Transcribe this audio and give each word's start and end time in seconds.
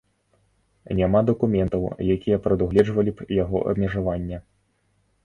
Няма 0.99 1.19
дакументаў, 1.27 1.85
якія 2.15 2.37
прадугледжвалі 2.45 3.11
б 3.21 3.29
яго 3.43 3.63
абмежаванне. 3.73 4.37